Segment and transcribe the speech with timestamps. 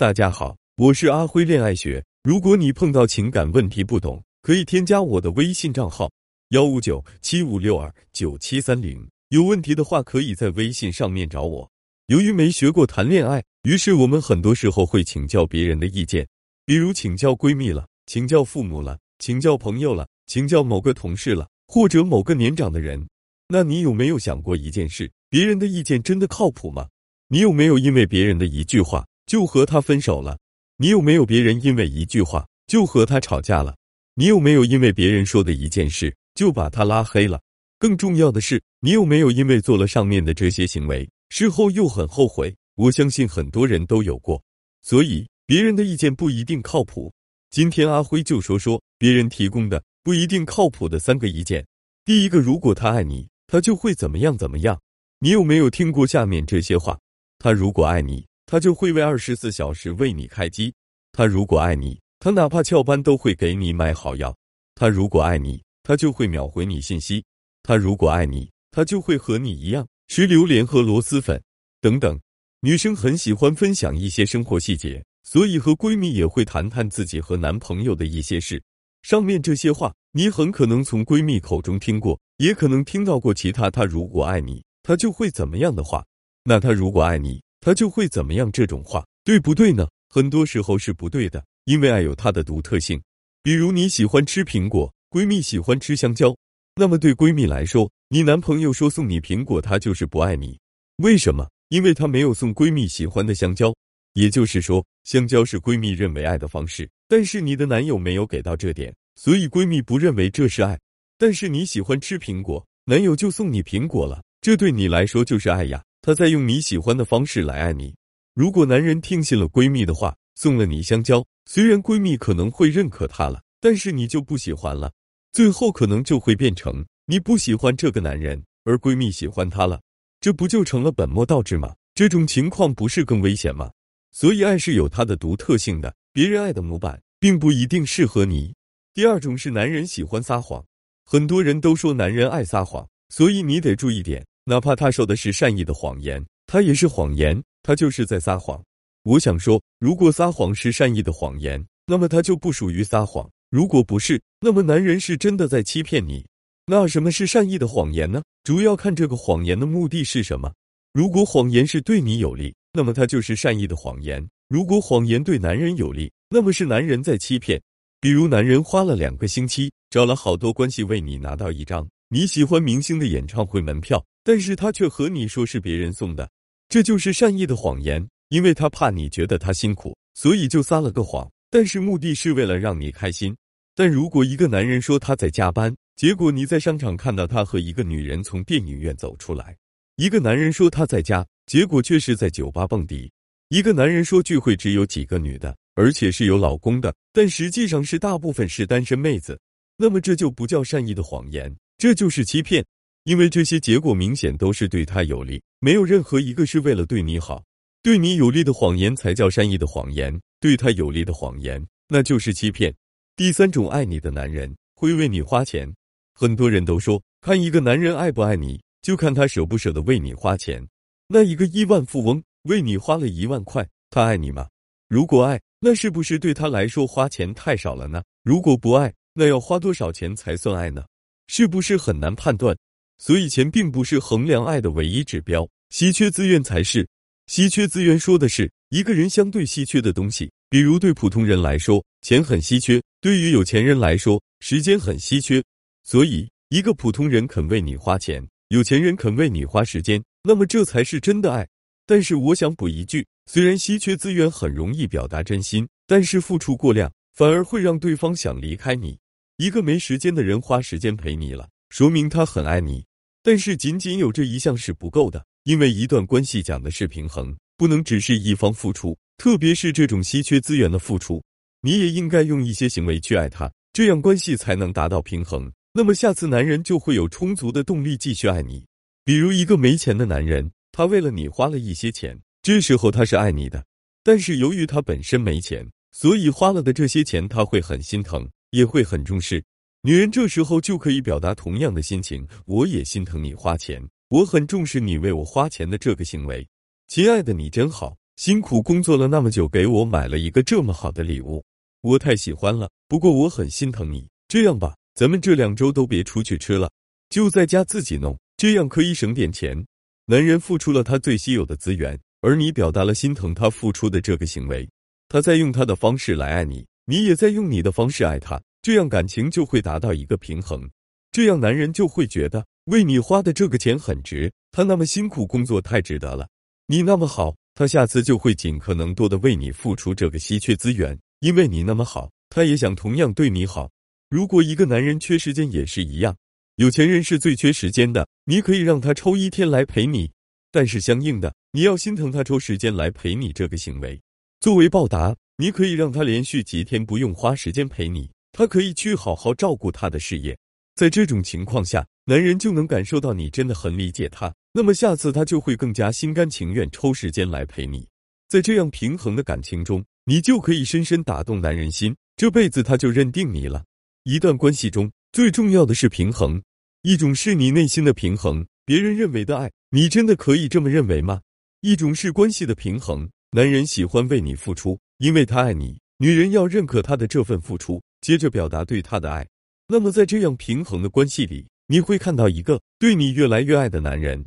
[0.00, 2.02] 大家好，我是阿辉恋爱学。
[2.22, 6.10] 如果你碰到情感问题不懂，可以添加我的微信账号
[6.52, 9.06] 幺五九七五六二九七三零。
[9.28, 11.70] 有问题的话，可以在微信上面找我。
[12.06, 16.26] 由于没学过谈恋爱，于是我们很多时候会请教别人的意见，
[16.64, 23.06] 比如请教闺蜜了，请教父母了，请教朋友了，请教某个同事了，或者某个年长的人。
[23.48, 25.12] 那你有没有想过一件事？
[25.28, 26.88] 别人的意见真的靠谱吗？
[27.28, 29.06] 你有没有因为别人的一句话？
[29.30, 30.36] 就和他分手了，
[30.76, 33.76] 你有没有别人因为一句话就和他吵架了？
[34.16, 37.40] 你有没有因为别人说的一件事就把他拉黑了？
[37.78, 42.52] 更重要的是，你有没有因为做了上面的这些行为，事后又很后悔？
[42.74, 44.42] 我相信很多人都有过。
[44.82, 47.12] 所以，别人的意见不一定靠谱。
[47.50, 51.64] 今天阿辉就说说别人提供的不一定靠谱的三个意见。
[52.04, 54.80] 第一个，如果他爱你，他就会怎么样怎么样。
[55.20, 56.98] 你有没有听过下面这些话？
[57.38, 58.26] 他如果爱你。
[58.50, 60.74] 他就会为二十四小时为你开机。
[61.12, 64.36] 他如果爱你，他哪怕翘班都会给你买好药。
[64.74, 67.24] 他如果爱你，他就会秒回你信息。
[67.62, 71.40] 他如果爱你，他就会和你一样吃榴莲和螺蛳粉
[71.80, 72.20] 等等。
[72.62, 78.60] 女生很喜欢分享一些生活细节，所以和闺蜜也会谈谈自己和男朋友的一些事。
[79.02, 83.70] 上面这些话，你很可能从闺蜜口中听过，也可能听到过其他。
[83.70, 86.04] 他如果爱你，他就会怎么样的话？
[86.42, 87.40] 那他如果爱你？
[87.60, 88.50] 他就会怎么样？
[88.50, 89.86] 这种话对不对呢？
[90.08, 93.00] 很多时候是不对的，因为爱有它的独特性。
[93.42, 96.36] 比如你喜欢吃苹果，闺蜜喜欢吃香蕉，
[96.74, 100.58] 那么对闺蜜来说，你男朋友说送你苹果，他就是不爱你。
[100.96, 101.48] 为什么？
[101.68, 103.72] 因为他没有送闺蜜喜欢的香蕉。
[104.14, 110.76] 也就是说，香蕉是闺蜜认为爱的方式，但是你的男友没有给到这点，所以闺蜜不认为这是爱。
[111.16, 115.80] 但是你喜欢吃苹果，男友就送你苹果了，这对你来说就是爱呀。
[116.02, 117.94] 他在用你喜欢的方式来爱你。
[118.34, 124.90] 如果男人听信了闺蜜的话，送了你香蕉，虽然闺蜜可能会认可他了，但是你就不喜欢了。
[125.32, 129.80] 最后可能就会变成你不喜欢这个男人，而闺蜜喜欢他了，
[130.20, 131.74] 这不就成了本末倒置吗？
[131.94, 133.70] 这种情况不是更危险吗？
[134.10, 138.54] 所以爱是有它的独特性的，别人爱的模板并不一定适合你。
[138.94, 140.64] 第二种是男人喜欢撒谎，
[141.04, 144.26] 很多人都说男人爱撒谎，所以你得注意点。
[144.44, 148.62] 哪怕他说的是善意的谎言，他也是谎言，他就是在撒谎。
[149.02, 156.26] 我想说，如果撒谎是善意的谎言，那么他就不属于撒谎；如果不是，那么男人是真的在欺骗你。
[156.66, 158.22] 那什么是善意的谎言呢？
[158.44, 160.52] 主要看这个谎言的目的是什么。
[160.92, 167.60] 如果谎言是对你有利，那么它就是善意的谎言；如果谎言对男人有利，那么是男人在欺骗。
[168.00, 174.04] 比如，男人花了两个星期，找了好多关系为你拿到一张你喜欢明星的演唱会门票。
[174.22, 176.30] 但是他却和你说是别人送的，
[176.68, 183.34] 这就是善意的谎言，因为他怕你觉得他辛苦，所以就撒了个谎，但是目的是为了让你开心。
[183.74, 189.54] 但如果一个男人说他在加班，结果你在商场看到他和一个女人从电影院走出来；
[189.96, 193.10] 一个男人说他在家，结果却是在酒吧蹦迪；
[193.48, 199.40] 一个男人说聚会只有几个女的，而且是有老公的，但实际上是大部分是单身妹子，
[199.76, 202.64] 那么这就不叫善意的谎言，这就是欺骗。
[203.04, 207.42] 因为这些结果明显都是对他有利，没有任何一个是为了对你好。
[207.82, 212.74] 对你有利的谎言才叫善意的谎言，对他有利的谎言那就是欺骗。
[213.16, 215.72] 第三种，爱你的男人会为你花钱。
[216.12, 220.66] 很多人都说，看一个男人爱不爱你，就看他舍不舍得为你花钱。
[221.08, 224.46] 那一个亿万富翁为你花了一万块，他爱你吗？
[224.88, 228.02] 如果爱，那是不是对他来说花钱太少了呢？
[228.22, 230.84] 如果不爱，那要花多少钱才算爱呢？
[231.28, 232.54] 是不是很难判断？
[233.02, 236.86] 所以，钱并不是衡量爱的唯一指标，稀缺资源才是。
[237.26, 245.42] 稀缺资源说的是一个人相对稀缺的东西，比如对普通人来说，钱很稀缺；对于有钱人来说，时间很稀缺。
[245.82, 251.48] 所以，一个普通人肯为你花钱，有钱人肯为你花时间，那么这才是真的爱。
[251.86, 258.98] 但是，我想补一句：虽然稀缺资源很容易表达真心，但是付出过量反而会让对方想离开你。
[259.38, 262.84] 一个没时间的人花时间陪你了，说明他很爱你。
[263.22, 271.22] 但是仅仅有这一项是不够的，因为一段关系讲的是平衡，不能只是一方付出，特别是这种稀缺资源的付出，
[271.60, 275.52] 你也应该用一些行为去爱他，这样关系才能达到平衡。
[275.72, 278.64] 那么下次男人就会有充足的动力继续爱你。
[279.04, 283.64] 比如一个没钱的男人，他为了你花了一些钱，这时候他是爱你的，
[284.02, 289.44] 但是由于他本身没钱，所以花了的这些钱他会很心疼，也会很重视。
[289.82, 296.46] 女人这时候就可以表达同样的心情，我也心疼你花钱，我很重视你为我花钱的这个行为。
[296.86, 301.42] 亲爱的，你真好，辛苦工作了那么久，给我买了一个这么好的礼物，
[301.80, 302.68] 我太喜欢了。
[302.88, 304.06] 不过我很心疼你。
[304.28, 306.70] 这样吧，咱们这两周都别出去吃了，
[307.08, 309.64] 就在家自己弄，这样可以省点钱。
[310.04, 314.68] 男人付出了他最稀有的资源，而你表达了心疼他付出的这个行为，
[315.08, 320.68] 他在用他的方式来爱你，你也在用你的方式爱他，这样感情就会达到一个平衡。
[321.12, 326.28] 这样男人就会觉得为你花的这个钱很值，他那么辛苦工作太值得了。
[326.66, 333.68] 你那么好，他下次就会尽可能多的为你付出这个稀缺资源，因为你那么好，他也想同样对你好。
[334.08, 336.16] 如果一个男人缺时间也是一样，
[336.56, 338.06] 有钱人是最缺时间的。
[338.24, 340.08] 你可以让他抽一天来陪你，
[340.52, 344.00] 但是相应的，你要心疼他抽时间来陪你这个行为。
[344.38, 350.36] 作为报答，你可以让他连续几天不用花时间陪你，他可以去好好照顾他的事业。
[350.74, 357.86] 在这种情况下，男人就能感受到你真的很理解他，那么下次他就会更加心甘情愿抽时间来陪你。
[358.28, 363.64] 在这样平衡的感情中，你就可以深深打动男人心，这辈子他就认定你了。
[364.04, 366.40] 一段关系中最重要的是平衡，
[366.82, 371.20] 一种是你内心的平衡，别人认为的爱，你真的可以这么认为吗？
[371.60, 379.26] 一种是关系的平衡，男人喜欢为你付出，因为他爱你，女人要认可他的这份付出，接着表达对他的爱。
[379.68, 384.26] 那么，在这样平衡的关系里，你会看到一个对你越来越爱的男人。